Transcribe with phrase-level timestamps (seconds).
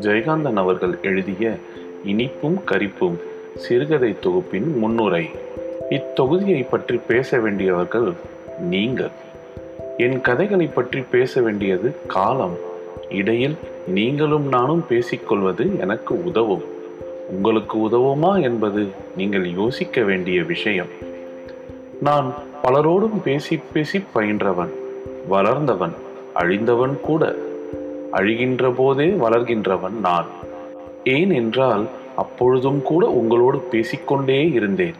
[0.00, 1.54] ஜெயகாந்தன் அவர்கள் எழுதிய
[2.04, 3.14] இனிப்பும் கரிப்பும்
[3.56, 5.28] சிறுகதை தொகுப்பின் முன்னுரை.
[5.90, 8.12] இத்தொகுதியை பற்றி பேச வேண்டியவர்கள்
[8.60, 9.08] நீங்கள்.
[9.96, 12.56] என் கதைகளை பற்றி பேச வேண்டியது காலம்.
[13.10, 13.56] இடையில்
[13.86, 16.62] நீங்களும் நானும் பேசிக்கொள்வது எனக்கு உதவும்.
[17.30, 18.86] உங்களுக்கு உதவுமா என்பது
[19.16, 21.04] நீங்கள் யோசிக்க வேண்டிய விஷயம்.
[22.00, 24.70] நான் பலரோடும் பேசி பேசி பயின்றவன்
[25.28, 25.92] வளர்ந்தவன்
[26.34, 27.34] அழிந்தவன் கூட.
[28.12, 30.26] அழிகின்ற போதே வளர்கின்றவன் நான்.
[31.04, 34.94] ஏன் என்றால் அப்பொழுதும் கூட உங்களோடு பேசிக்கொண்டே இருந்தேன்.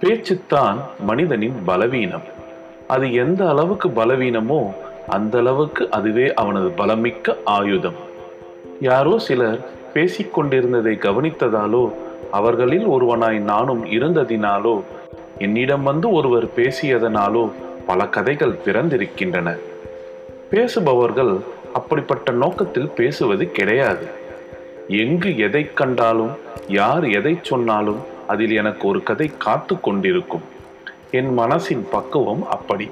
[0.00, 2.22] பேச்சுத்தான் மனிதனின் பலவீனம்.
[2.88, 4.72] அது எந்த அளவுக்கு பலவீனமோ
[5.08, 8.04] அந்த அளவுக்கு அதுவே அவனது பலமிக்க ஆயுதம்.
[8.80, 9.58] யாரோ சிலர்
[9.94, 11.92] பேசிக்கொண்டிருந்ததை கவனித்ததாலோ
[12.30, 14.82] அவர்களில் ஒருவனாய் நானும் இருந்ததினாலோ
[15.38, 17.50] என்னிடம் வந்து ஒருவர் பேசியதனாலோ
[17.86, 19.58] பல கதைகள் பிறந்திருக்கின்றன.
[20.50, 21.36] பேசுபவர்கள்
[21.72, 24.06] அப்படிப்பட்ட நோக்கத்தில் பேசுவது கிடையாது.
[24.88, 26.30] எங்கு எதை கண்டாலும்
[26.68, 30.42] யார் எதை சொன்னாலும் அதில் எனக்கு ஒரு கதை காத்து கொண்டிருக்கும்.
[31.10, 32.90] என் மனசின் பக்குவம் அப்படி.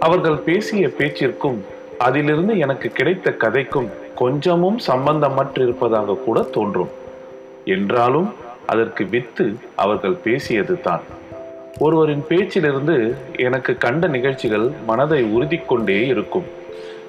[0.00, 1.58] அவர்கள் பேசிய பேச்சிற்கும்
[1.98, 6.88] அதிலிருந்து எனக்கு கிடைத்த கதைக்கும் கொஞ்சமும் சம்பந்தமற்றிருப்பதாக கூட தோன்றும்.
[7.64, 8.34] என்றாலும்
[8.66, 11.00] அதற்கு வித்து அவர்கள் பேசியது தான்
[11.78, 16.44] ஒருவரின் பேச்சிலிருந்து எனக்கு கண்ட நிகழ்ச்சிகள் மனதை உறுதி கொண்டே இருக்கும்.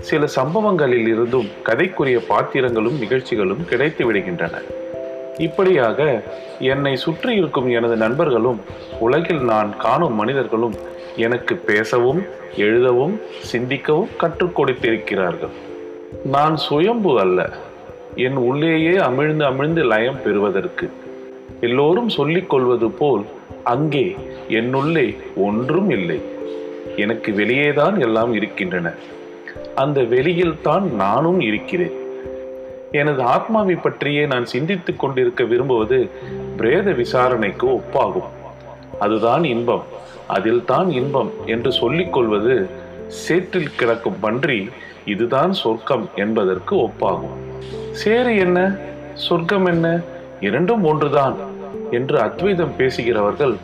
[0.00, 4.62] சில சம்பவங்களில் இருந்தும் கதைக்குரிய பாத்திரங்களும் நிகழ்ச்சிகளும் கிடைத்து விடுகின்றன.
[5.38, 6.22] இப்படியாக
[6.58, 8.60] என்னை சுற்றி இருக்கும் எனது நண்பர்களும்
[9.00, 10.74] உலகில் நான் காணும் மனிதர்களும்
[11.16, 12.22] எனக்கு பேசவும்
[12.56, 13.20] எழுதவும்
[13.52, 15.54] சிந்திக்கவும் கற்றுக் கொடுத்திருக்கிறார்கள்.
[16.24, 17.50] நான் சுயம்பு அல்ல
[18.14, 20.90] என் உள்ளேயே அமிழ்ந்து அமிழ்ந்து லயம் பெறுவதற்கு.
[21.60, 23.24] எல்லோரும் சொல்லிக் கொள்வது போல்
[23.64, 24.16] அங்கே
[24.48, 26.20] என்னுள்ளே ஒன்றும் இல்லை.
[26.96, 28.92] எனக்கு வெளியேதான் எல்லாம் இருக்கின்றன.
[29.74, 31.92] அந்த வெளியில் தான் நானும் இருக்கிறேன்.
[32.92, 36.08] எனது ஆத்மாவை பற்றியே நான் சிந்தித்துக் கொண்டிருக்க விரும்புவது
[36.56, 38.30] பிரேத விசாரணைக்கு ஒப்பாகும்.
[38.98, 39.82] அதுதான் இன்பம்.
[40.26, 42.68] அதில் தான் இன்பம் என்று சொல்லிக்கொள்வது
[43.06, 44.68] சேற்றில் கிடக்கும் பன்றி
[45.04, 47.36] இதுதான் சொர்க்கம் என்பதற்கு ஒப்பாகும்.
[47.90, 48.76] சேறு என்ன?
[49.14, 50.00] சொர்க்கம் என்ன?
[50.42, 51.34] இரண்டும் ஒன்றுதான்
[51.90, 53.54] என்று அத்வைதம் பேசுகிறவர்கள்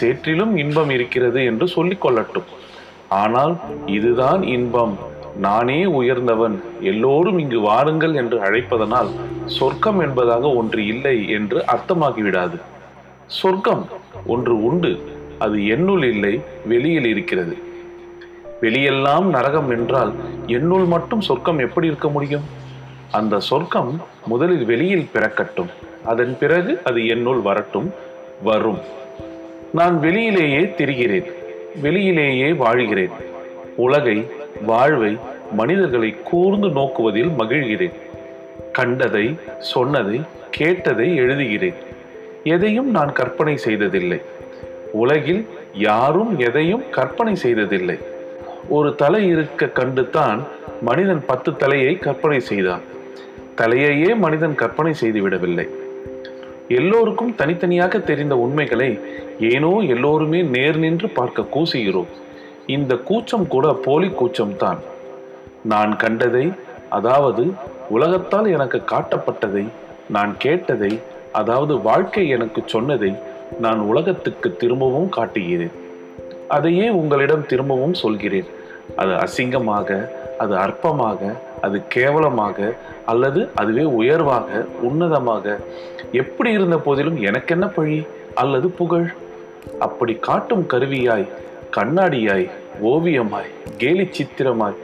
[0.00, 2.48] சேற்றிலும் இன்பம் இருக்கிறது என்று சொல்லிக் கொள்ளட்டும்.
[3.08, 3.54] ஆனால்
[3.86, 4.94] இதுதான் இன்பம்.
[5.36, 6.62] நானே உயர்ந்தவன்.
[6.80, 9.10] எல்லோரும் இங்கு வாருங்கள் என்று அழைப்பதனால்
[9.46, 12.58] சொர்க்கம் என்பதாக ஒன்று இல்லை என்று அர்த்தமாகிவிடாது.
[13.26, 13.84] சொர்க்கம்
[14.26, 14.92] ஒன்று உண்டு.
[15.38, 17.56] அது என்னுள் இல்லை வெளியில் இருக்கிறது.
[18.60, 20.12] வெளியெல்லாம் நரகம் என்றால்
[20.46, 22.46] என்னுள் மட்டும் சொர்க்கம் எப்படி இருக்க முடியும்?
[23.10, 25.70] அந்த சொர்க்கம் முதலில் வெளியில் பிறக்கட்டும்.
[26.04, 27.94] அதன் பிறகு அது என்னுள் வரட்டும்
[28.42, 28.78] வரும்.
[29.72, 31.32] நான் வெளியிலேயே திரிகிறேன்
[31.82, 33.10] வெளியிலேயே வாழ்கிறேன்.
[33.76, 34.26] உலகை
[34.62, 35.18] வாழ்வை
[35.52, 37.92] மனிதர்களை கூர்ந்து நோக்குவதில் மகிழ்கிறேன்.
[38.72, 40.20] கண்டதை சொன்னதை
[40.50, 41.74] கேட்டதை எழுதுகிறேன்.
[42.44, 44.20] எதையும் நான் கற்பனை செய்ததில்லை.
[44.92, 47.98] உலகில் யாரும் எதையும் கற்பனை செய்ததில்லை.
[48.68, 50.42] ஒரு தலை இருக்க கண்டுதான்
[50.80, 52.80] மனிதன் பத்து தலையை கற்பனை செய்தான்.
[53.56, 55.68] தலையையே மனிதன் கற்பனை செய்துவிடவில்லை.
[56.74, 58.88] எல்லோருக்கும் தனித்தனியாக தெரிந்த உண்மைகளை
[59.50, 62.10] ஏனோ எல்லோருமே நேர் நின்று பார்க்க கூசுகிறோம்.
[62.66, 64.80] இந்த கூச்சம் கூட போலி கூச்சம் தான்.
[65.72, 66.46] நான் கண்டதை
[66.98, 67.44] அதாவது
[67.88, 69.64] உலகத்தால் எனக்கு காட்டப்பட்டதை
[70.08, 70.92] நான் கேட்டதை
[71.32, 73.12] அதாவது வாழ்க்கை எனக்கு சொன்னதை
[73.60, 75.74] நான் உலகத்துக்கு திரும்பவும் காட்டுகிறேன்.
[76.48, 78.48] அதையே உங்களிடம் திரும்பவும் சொல்கிறேன்.
[79.00, 79.88] அது அசிங்கமாக
[80.38, 81.20] அது அற்பமாக
[81.62, 82.74] அது கேவலமாக
[83.06, 85.56] அல்லது அதுவே உயர்வாக உன்னதமாக
[86.12, 88.06] எப்படி இருந்த போதிலும் எனக்கென்ன பழி?
[88.34, 89.12] அல்லது புகழ்?
[89.78, 91.28] அப்படி காட்டும் கருவியாய்
[91.76, 92.50] கண்ணாடியாய்
[92.84, 94.80] ஓவியமாய் கேலி சித்திரமாய்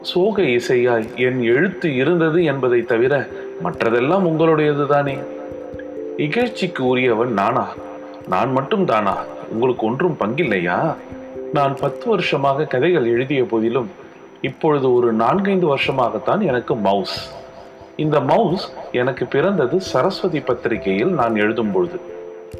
[0.00, 3.26] சோக இசையாய் என் எழுத்து இருந்தது என்பதை தவிர
[3.64, 5.18] மற்றதெல்லாம் உங்களுடையது தானே?
[6.16, 7.68] இகழ்ச்சிக்கு உரியவன் நானா?
[8.28, 9.24] நான் மட்டும் தானா?
[9.50, 10.94] உங்களுக்கு ஒன்றும் பங்கில்லையா?
[11.52, 13.90] நான் பத்து வருஷமாக கதைகள் எழுதிய போதிலும்
[14.42, 17.34] இப்பொழுது ஒரு நான்கைந்து வருஷமாகத்தான் எனக்கு மவுஸ்.
[17.96, 22.00] இந்த மவுஸ் எனக்கு பிறந்தது சரஸ்வதி பத்திரிகையில் நான் எழுதும் பொழுது.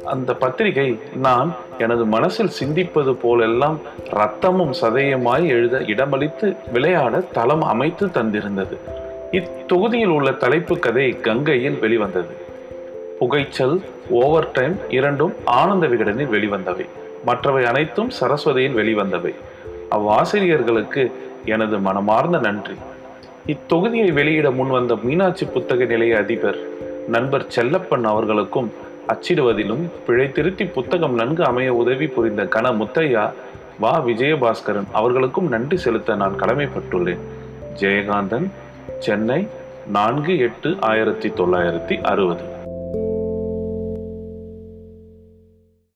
[0.05, 3.79] அந்த பத்திரிகை நான் எனது மனசில் சிந்திப்பது போலெல்லாம்
[4.11, 8.77] ரத்தமும் சதயமாய் எழுத இடமளித்து விளையாட தளம் அமைத்து தந்திருந்தது.
[9.31, 12.35] இத்தொகுதியில் உள்ள தலைப்பு கதை கங்கையில் வெளிவந்தது.
[13.19, 16.85] புகைச்சல் ஓவர் டைம் இரண்டும் ஆனந்த விகடனில் வெளிவந்தவை.
[17.25, 19.33] மற்றவை அனைத்தும் சரஸ்வதியில் வெளிவந்தவை.
[19.91, 21.11] அவ்வாசிரியர்களுக்கு
[21.45, 22.73] எனது மனமார்ந்த நன்றி.
[23.47, 26.57] இத்தொகுதியை வெளியிட முன்வந்த மீனாட்சி புத்தக நிலைய அதிபர்
[27.07, 28.71] நண்பர் செல்லப்பன் அவர்களுக்கும்
[29.07, 33.31] அச்சிடுவதிலும் பிழை திருத்தி புத்தகம் நன்கு அமைய உதவி புரிந்த கன முத்தையா
[33.79, 37.19] வா விஜயபாஸ்கரன் அவர்களுக்கும் நன்றி செலுத்த நான் கடமைப்பட்டுள்ளேன்.
[37.79, 38.47] ஜெயகாந்தன்
[38.99, 39.47] சென்னை
[39.87, 42.52] நான்கு எட்டு ஆயிரத்தி தொள்ளாயிரத்தி அறுபது.